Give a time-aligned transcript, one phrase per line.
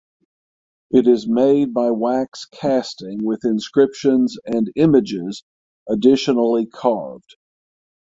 [0.89, 5.43] It is made by wax casting with inscriptions and images
[5.87, 7.35] additionally carved.